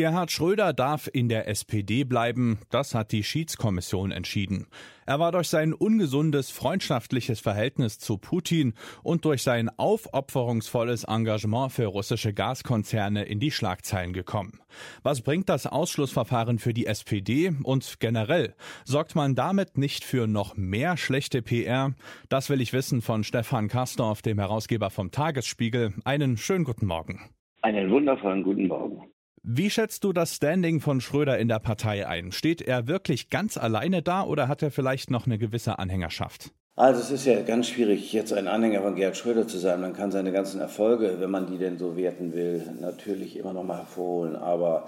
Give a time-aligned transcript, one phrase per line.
[0.00, 4.66] Gerhard Schröder darf in der SPD bleiben, das hat die Schiedskommission entschieden.
[5.04, 11.84] Er war durch sein ungesundes freundschaftliches Verhältnis zu Putin und durch sein aufopferungsvolles Engagement für
[11.84, 14.60] russische Gaskonzerne in die Schlagzeilen gekommen.
[15.02, 18.54] Was bringt das Ausschlussverfahren für die SPD und generell?
[18.86, 21.92] Sorgt man damit nicht für noch mehr schlechte PR?
[22.30, 25.92] Das will ich wissen von Stefan Kastorf, dem Herausgeber vom Tagesspiegel.
[26.06, 27.28] Einen schönen guten Morgen.
[27.60, 29.10] Einen wundervollen guten Morgen.
[29.52, 32.30] Wie schätzt du das Standing von Schröder in der Partei ein?
[32.30, 36.52] Steht er wirklich ganz alleine da oder hat er vielleicht noch eine gewisse Anhängerschaft?
[36.76, 39.80] Also es ist ja ganz schwierig, jetzt ein Anhänger von Gerhard Schröder zu sein.
[39.80, 43.64] Man kann seine ganzen Erfolge, wenn man die denn so werten will, natürlich immer noch
[43.64, 44.36] mal hervorholen.
[44.36, 44.86] Aber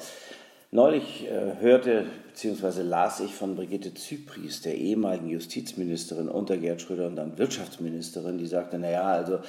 [0.71, 2.83] neulich äh, hörte bzw.
[2.83, 8.47] las ich von Brigitte Zypries, der ehemaligen Justizministerin unter Gerhard Schröder und dann Wirtschaftsministerin, die
[8.47, 9.41] sagte, naja, also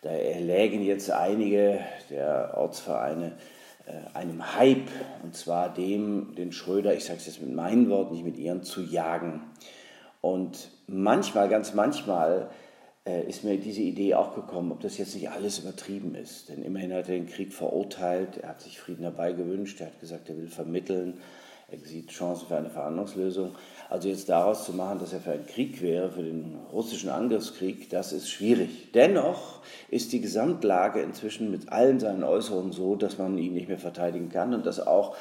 [0.00, 3.32] da erlägen jetzt einige der Ortsvereine
[4.14, 4.88] einem Hype,
[5.22, 8.62] und zwar dem, den Schröder, ich sage es jetzt mit meinen Worten, nicht mit ihren,
[8.62, 9.42] zu jagen.
[10.20, 12.50] Und manchmal, ganz manchmal,
[13.06, 16.48] äh, ist mir diese Idee auch gekommen, ob das jetzt nicht alles übertrieben ist.
[16.48, 20.00] Denn immerhin hat er den Krieg verurteilt, er hat sich Frieden herbei gewünscht, er hat
[20.00, 21.20] gesagt, er will vermitteln,
[21.70, 23.54] er sieht Chancen für eine Verhandlungslösung.
[23.90, 27.90] Also jetzt daraus zu machen, dass er für einen Krieg wäre, für den russischen Angriffskrieg,
[27.90, 28.92] das ist schwierig.
[28.94, 33.78] Dennoch ist die Gesamtlage inzwischen mit allen seinen Äußerungen so, dass man ihn nicht mehr
[33.78, 35.14] verteidigen kann und dass auch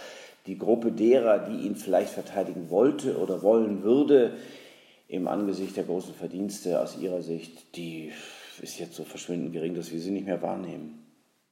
[0.45, 4.37] die Gruppe derer, die ihn vielleicht verteidigen wollte oder wollen würde,
[5.09, 8.11] im Angesicht der großen Verdienste aus ihrer Sicht, die
[8.61, 11.03] ist jetzt so verschwindend gering, dass wir sie nicht mehr wahrnehmen.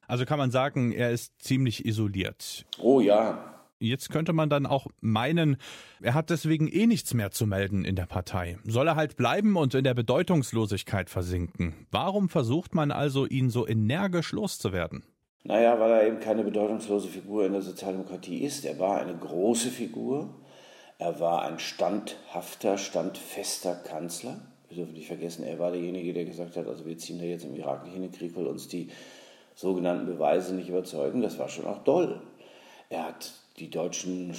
[0.07, 2.65] Also kann man sagen, er ist ziemlich isoliert.
[2.79, 5.57] Oh ja, Jetzt könnte man dann auch meinen,
[6.01, 8.57] er hat deswegen eh nichts mehr zu melden in der Partei.
[8.63, 11.73] Soll er halt bleiben und in der Bedeutungslosigkeit versinken?
[11.91, 15.03] Warum versucht man also, ihn so energisch loszuwerden?
[15.43, 18.65] Naja, weil er eben keine bedeutungslose Figur in der Sozialdemokratie ist.
[18.65, 20.41] Er war eine große Figur.
[20.97, 24.39] Er war ein standhafter, standfester Kanzler.
[24.69, 27.45] Wir dürfen nicht vergessen, er war derjenige, der gesagt hat, also wir ziehen da jetzt
[27.45, 28.89] im Irak nicht in den Krieg, weil uns die
[29.53, 31.21] sogenannten Beweise nicht überzeugen.
[31.21, 32.21] Das war schon auch doll.
[32.89, 34.33] Er hat die Deutschen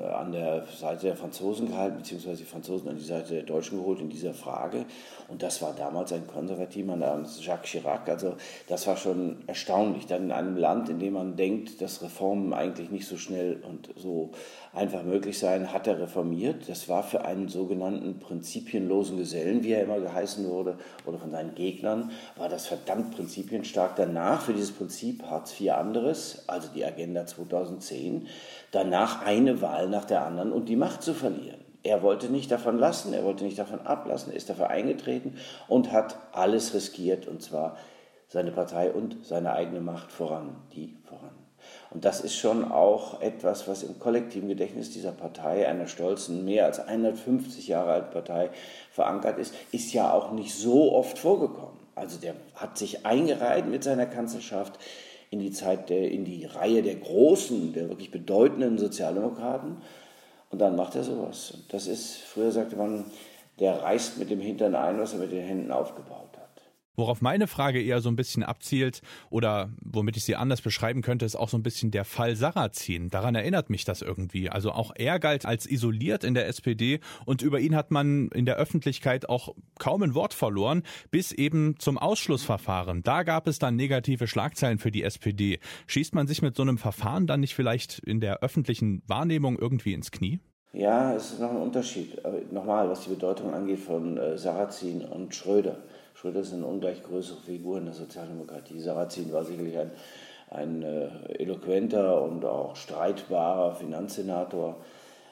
[0.00, 4.00] an der Seite der Franzosen gehalten, beziehungsweise die Franzosen an die Seite der Deutschen geholt
[4.00, 4.86] in dieser Frage.
[5.28, 8.08] Und das war damals ein Konservativer namens Jacques Chirac.
[8.08, 8.36] Also
[8.66, 10.06] das war schon erstaunlich.
[10.06, 13.90] Dann in einem Land, in dem man denkt, dass Reformen eigentlich nicht so schnell und
[13.96, 14.30] so
[14.72, 16.66] einfach möglich seien, hat er reformiert.
[16.66, 21.54] Das war für einen sogenannten prinzipienlosen Gesellen, wie er immer geheißen wurde, oder von seinen
[21.54, 23.96] Gegnern, war das verdammt prinzipienstark.
[23.96, 28.28] Danach für dieses Prinzip Hartz IV anderes, also die Agenda 2010
[28.74, 31.64] danach eine Wahl nach der anderen und die Macht zu verlieren.
[31.82, 35.36] Er wollte nicht davon lassen, er wollte nicht davon ablassen, ist dafür eingetreten
[35.68, 37.76] und hat alles riskiert, und zwar
[38.28, 41.30] seine Partei und seine eigene Macht voran, die voran.
[41.90, 46.64] Und das ist schon auch etwas, was im kollektiven Gedächtnis dieser Partei, einer stolzen, mehr
[46.64, 48.50] als 150 Jahre alten Partei,
[48.90, 51.78] verankert ist, ist ja auch nicht so oft vorgekommen.
[51.94, 54.78] Also der hat sich eingereiht mit seiner Kanzlerschaft
[55.34, 59.78] in die Zeit der, in die Reihe der großen, der wirklich bedeutenden Sozialdemokraten.
[60.50, 61.58] Und dann macht er sowas.
[61.68, 63.04] Das ist, früher sagte man,
[63.58, 66.33] der reißt mit dem Hintern ein, was er mit den Händen aufgebaut.
[66.96, 71.24] Worauf meine Frage eher so ein bisschen abzielt oder womit ich sie anders beschreiben könnte,
[71.24, 73.08] ist auch so ein bisschen der Fall Sarrazin.
[73.10, 74.48] Daran erinnert mich das irgendwie.
[74.48, 78.46] Also auch er galt als isoliert in der SPD und über ihn hat man in
[78.46, 83.02] der Öffentlichkeit auch kaum ein Wort verloren, bis eben zum Ausschlussverfahren.
[83.02, 85.58] Da gab es dann negative Schlagzeilen für die SPD.
[85.86, 89.94] Schießt man sich mit so einem Verfahren dann nicht vielleicht in der öffentlichen Wahrnehmung irgendwie
[89.94, 90.40] ins Knie?
[90.72, 92.20] Ja, es ist noch ein Unterschied.
[92.52, 95.76] Nochmal, was die Bedeutung angeht von äh, Sarrazin und Schröder.
[96.24, 98.80] Schröder ist eine ungleich größere Figur in der Sozialdemokratie.
[98.80, 99.90] Sarrazin war sicherlich ein,
[100.48, 101.08] ein äh,
[101.38, 104.76] eloquenter und auch streitbarer Finanzsenator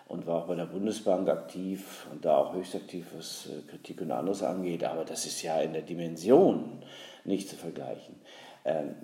[0.08, 4.02] und war auch bei der Bundesbank aktiv und da auch höchst aktiv, was äh, Kritik
[4.02, 4.84] und anderes angeht.
[4.84, 6.82] Aber das ist ja in der Dimension
[7.24, 8.16] nicht zu vergleichen.
[8.64, 8.94] Ähm,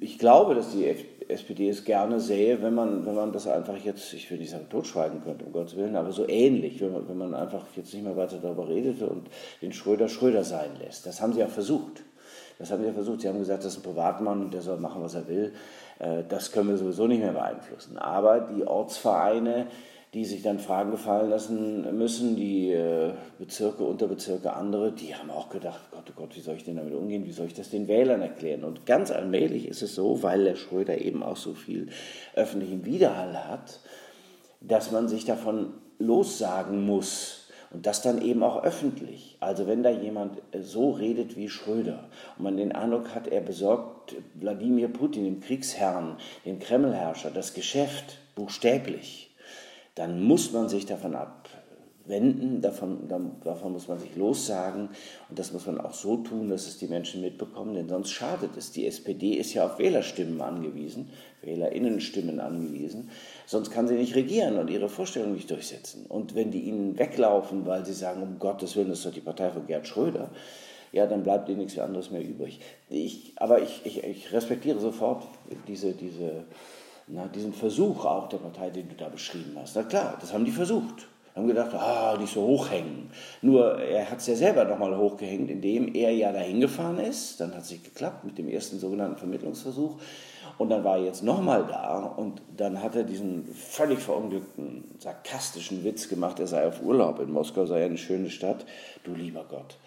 [0.00, 0.86] ich glaube, dass die
[1.28, 4.68] SPD es gerne sähe, wenn man, wenn man das einfach jetzt, ich will nicht sagen
[4.70, 8.04] totschweigen könnte, um Gottes Willen, aber so ähnlich, wenn man, wenn man einfach jetzt nicht
[8.04, 9.28] mehr weiter darüber redete und
[9.60, 11.06] den Schröder Schröder sein lässt.
[11.06, 12.02] Das haben sie auch versucht.
[12.58, 13.20] Das haben sie ja versucht.
[13.20, 15.52] Sie haben gesagt, das ist ein Privatmann und der soll machen, was er will.
[16.02, 17.96] Äh, das können wir sowieso nicht mehr beeinflussen.
[17.96, 19.68] Aber die Ortsvereine,
[20.12, 25.48] die sich dann Fragen gefallen lassen müssen, die äh, Bezirke, Unterbezirke, andere, die haben auch
[25.48, 27.88] gedacht, Gott, oh Gott, wie soll ich denn damit umgehen, wie soll ich das den
[27.88, 28.64] Wählern erklären?
[28.64, 31.88] Und ganz allmählich ist es so, weil der Schröder eben auch so viel
[32.34, 33.80] öffentlichen Widerhall hat,
[34.60, 37.41] dass man sich davon lossagen muss.
[37.72, 39.36] Und das dann eben auch öffentlich.
[39.40, 42.04] Also wenn da jemand äh, so redet wie Schröder
[42.36, 48.18] und man den Eindruck hat, er besorgt Wladimir Putin, dem Kriegsherrn, dem Kremlherrscher, das Geschäft
[48.34, 49.30] buchstäblich,
[49.94, 51.41] dann muss man sich davon ab
[52.06, 53.08] wenden, davon,
[53.44, 54.88] davon muss man sich lossagen
[55.28, 58.56] und das muss man auch so tun, dass es die Menschen mitbekommen, denn sonst schadet
[58.56, 58.72] es.
[58.72, 61.10] Die SPD ist ja auf Wählerstimmen angewiesen,
[61.42, 63.10] Wählerinnenstimmen angewiesen,
[63.46, 66.06] sonst kann sie nicht regieren und ihre Vorstellungen nicht durchsetzen.
[66.08, 69.20] Und wenn die ihnen weglaufen, weil sie sagen, um Gottes Willen, das ist doch die
[69.20, 70.30] Partei von Gerd Schröder,
[70.90, 72.60] ja, dann bleibt ihnen nichts anderes mehr übrig.
[72.90, 75.24] Ich, aber ich, ich, ich respektiere sofort
[75.66, 76.44] diese, diese,
[77.06, 79.74] na, diesen Versuch auch der Partei, den du da beschrieben hast.
[79.74, 83.10] Na klar, das haben die versucht haben gedacht, ah, nicht so hochhängen.
[83.40, 87.40] Nur er hat es ja selber nochmal hochgehängt, indem er ja dahin gefahren ist.
[87.40, 89.96] Dann hat es geklappt mit dem ersten sogenannten Vermittlungsversuch.
[90.58, 95.82] Und dann war er jetzt nochmal da und dann hat er diesen völlig verunglückten, sarkastischen
[95.82, 98.66] Witz gemacht, er sei auf Urlaub in Moskau, sei eine schöne Stadt.
[99.02, 99.78] Du lieber Gott.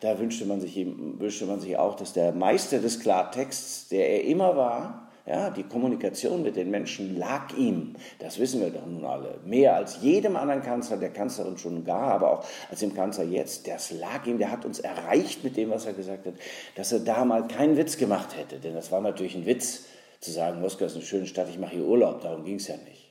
[0.00, 4.24] Da wünschte man sich, wünschte man sich auch, dass der Meister des Klartexts, der er
[4.24, 9.04] immer war, ja, die Kommunikation mit den Menschen lag ihm, das wissen wir doch nun
[9.06, 13.24] alle, mehr als jedem anderen Kanzler, der Kanzlerin schon gar, aber auch als dem Kanzler
[13.24, 16.34] jetzt, das lag ihm, der hat uns erreicht mit dem, was er gesagt hat,
[16.74, 19.86] dass er da mal keinen Witz gemacht hätte, denn das war natürlich ein Witz,
[20.20, 22.76] zu sagen, Moskau ist eine schöne Stadt, ich mache hier Urlaub, darum ging es ja
[22.76, 23.03] nicht.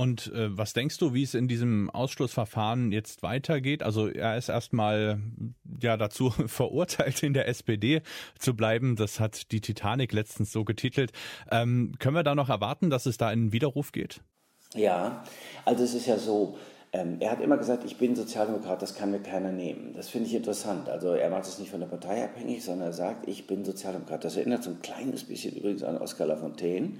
[0.00, 3.82] Und äh, was denkst du, wie es in diesem Ausschlussverfahren jetzt weitergeht?
[3.82, 5.20] Also er ist erstmal
[5.78, 8.00] ja dazu verurteilt, in der SPD
[8.38, 8.96] zu bleiben.
[8.96, 11.12] Das hat die Titanic letztens so getitelt.
[11.50, 14.22] Ähm, können wir da noch erwarten, dass es da einen Widerruf geht?
[14.74, 15.22] Ja,
[15.66, 16.56] also es ist ja so,
[16.94, 19.92] ähm, er hat immer gesagt, ich bin Sozialdemokrat, das kann mir keiner nehmen.
[19.92, 20.88] Das finde ich interessant.
[20.88, 24.24] Also er macht es nicht von der Partei abhängig, sondern er sagt, ich bin Sozialdemokrat.
[24.24, 26.94] Das erinnert so ein kleines bisschen übrigens an Oskar Lafontaine.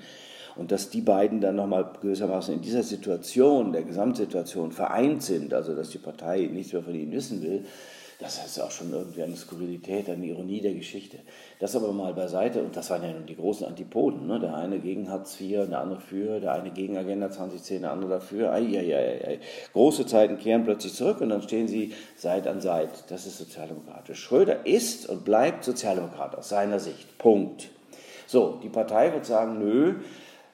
[0.56, 5.74] Und dass die beiden dann nochmal gewissermaßen in dieser Situation, der Gesamtsituation vereint sind, also
[5.74, 7.64] dass die Partei nichts mehr von ihnen wissen will,
[8.20, 11.16] das ist auch schon irgendwie eine Skurrilität, eine Ironie der Geschichte.
[11.58, 14.38] Das aber mal beiseite, und das waren ja nun die großen Antipoden, ne?
[14.38, 18.10] der eine gegen Hartz IV, der andere für, der eine gegen Agenda 2010, der andere
[18.10, 18.52] dafür.
[18.52, 19.40] Ei, ei, ei, ei.
[19.72, 23.10] Große Zeiten kehren plötzlich zurück und dann stehen sie Seit an Seit.
[23.10, 24.20] Das ist sozialdemokratisch.
[24.20, 27.16] Schröder ist und bleibt Sozialdemokrat aus seiner Sicht.
[27.16, 27.70] Punkt.
[28.26, 29.94] So, die Partei wird sagen, nö,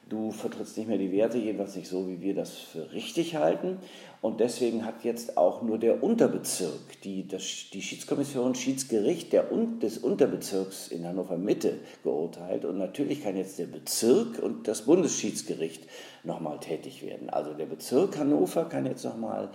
[0.08, 3.78] Du vertrittst nicht mehr die Werte, jedenfalls nicht so, wie wir das für richtig halten.
[4.20, 7.42] Und deswegen hat jetzt auch nur der Unterbezirk, die, das,
[7.72, 9.48] die Schiedskommission, Schiedsgericht der,
[9.82, 12.64] des Unterbezirks in Hannover Mitte geurteilt.
[12.64, 15.82] Und natürlich kann jetzt der Bezirk und das Bundesschiedsgericht
[16.22, 17.28] nochmal tätig werden.
[17.28, 19.50] Also der Bezirk Hannover kann jetzt nochmal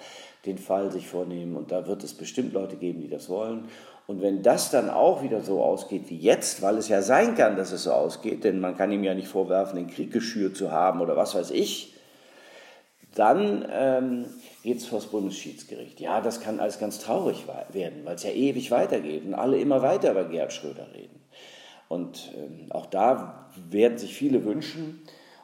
[0.45, 1.55] den Fall sich vornehmen.
[1.55, 3.69] Und da wird es bestimmt Leute geben, die das wollen.
[4.07, 7.55] Und wenn das dann auch wieder so ausgeht wie jetzt, weil es ja sein kann,
[7.55, 10.71] dass es so ausgeht, denn man kann ihm ja nicht vorwerfen, den Krieg geschürt zu
[10.71, 11.95] haben oder was weiß ich,
[13.15, 14.25] dann ähm,
[14.63, 15.99] geht es vor das Bundesschiedsgericht.
[15.99, 19.81] Ja, das kann alles ganz traurig werden, weil es ja ewig weitergeht und alle immer
[19.81, 21.19] weiter über Gerhard Schröder reden.
[21.87, 25.01] Und ähm, auch da werden sich viele wünschen,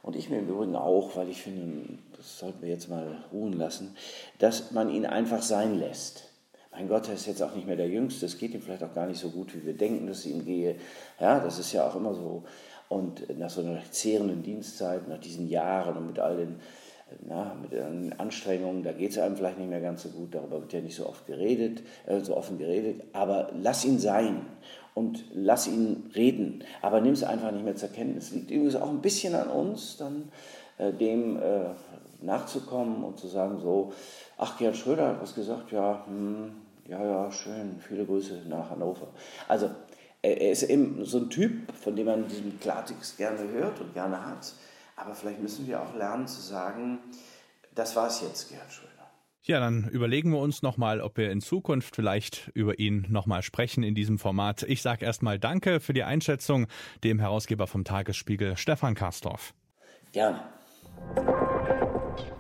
[0.08, 3.52] und ich mir im Übrigen auch, weil ich finde, das sollten wir jetzt mal ruhen
[3.52, 3.94] lassen,
[4.40, 6.32] dass man ihn einfach sein lässt
[6.78, 8.94] mein Gott, er ist jetzt auch nicht mehr der Jüngste, es geht ihm vielleicht auch
[8.94, 10.76] gar nicht so gut, wie wir denken, dass es ihm gehe.
[11.20, 12.44] Ja, das ist ja auch immer so.
[12.88, 16.60] Und nach so einer zehrenden Dienstzeit, nach diesen Jahren und mit all den,
[17.28, 20.72] na, mit Anstrengungen, da geht es einem vielleicht nicht mehr ganz so gut, darüber wird
[20.72, 24.46] ja nicht so oft geredet, äh, so offen geredet, aber lass ihn sein
[24.94, 28.32] und lass ihn reden, aber nimm es einfach nicht mehr zur Kenntnis.
[28.32, 30.30] Liegt übrigens auch ein bisschen an uns, dann
[30.78, 31.70] äh, dem äh,
[32.22, 33.94] nachzukommen und zu sagen, so,
[34.38, 36.52] ach, Gerhard Schröder hat was gesagt, ja, hm,
[36.88, 39.08] ja, ja, schön, viele Grüße nach Hannover.
[39.48, 39.70] Also
[40.22, 44.26] er, ist eben so ein Typ, von dem man diesen Klartext gerne hört und gerne
[44.26, 44.54] hat.
[44.96, 47.00] Aber vielleicht müssen wir auch lernen zu sagen,
[47.76, 48.92] das war es jetzt, Gerhard Schröder.
[49.44, 53.84] Ja, dann überlegen wir uns nochmal, ob wir in Zukunft vielleicht über ihn nochmal sprechen
[53.84, 54.64] in diesem Format.
[54.64, 56.68] Ich sage erstmal Danke für die Einschätzung
[57.04, 59.54] dem Herausgeber vom Tagesspiegel, Stefan Karstorff.
[60.12, 60.42] Gerne.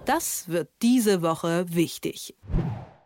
[0.06, 2.36] Das wird diese Woche wichtig.